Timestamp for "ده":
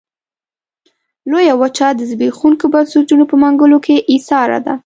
4.65-4.73